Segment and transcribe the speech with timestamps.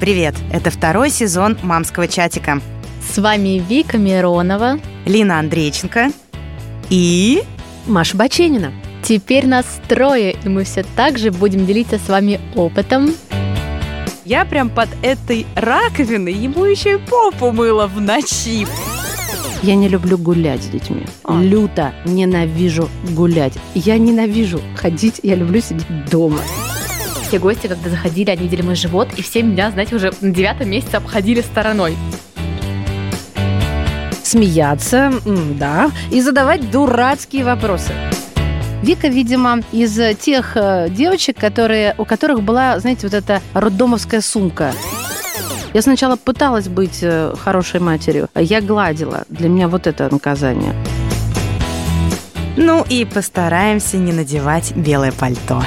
[0.00, 0.36] Привет!
[0.52, 2.60] Это второй сезон «Мамского чатика».
[3.12, 6.12] С вами Вика Миронова, Лина Андрейченко
[6.88, 7.42] и...
[7.88, 8.72] Маша Баченина.
[9.02, 13.12] Теперь нас трое, и мы все так же будем делиться с вами опытом.
[14.24, 18.68] Я прям под этой раковиной ему еще и попу мыла в ночи.
[19.62, 21.06] Я не люблю гулять с детьми.
[21.24, 21.42] А.
[21.42, 23.54] Люто ненавижу гулять.
[23.74, 26.38] Я ненавижу ходить, я люблю сидеть дома
[27.28, 30.70] все гости, когда заходили, они видели мой живот, и все меня, знаете, уже на девятом
[30.70, 31.94] месяце обходили стороной.
[34.22, 35.12] Смеяться,
[35.58, 37.92] да, и задавать дурацкие вопросы.
[38.82, 44.72] Вика, видимо, из тех э, девочек, которые, у которых была, знаете, вот эта роддомовская сумка.
[45.74, 49.24] Я сначала пыталась быть э, хорошей матерью, а я гладила.
[49.28, 50.74] Для меня вот это наказание.
[52.56, 55.62] Ну и постараемся не надевать белое пальто.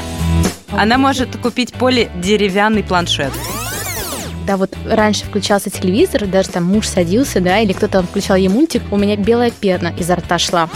[0.72, 3.31] Она может купить Поле деревянный планшет.
[4.47, 8.81] Да, вот раньше включался телевизор, даже там муж садился, да, или кто-то включал ей мультик,
[8.91, 10.69] у меня белая пена изо рта шла.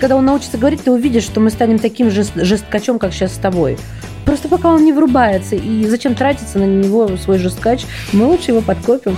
[0.00, 3.38] Когда он научится говорить, ты увидишь, что мы станем таким же жесткачом, как сейчас с
[3.38, 3.78] тобой.
[4.24, 8.60] Просто пока он не врубается, и зачем тратиться на него свой жесткач, мы лучше его
[8.60, 9.16] подкопим.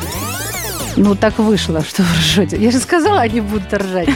[0.97, 2.57] Ну, так вышло, что вы ржете.
[2.57, 4.09] Я же сказала, они будут ржать.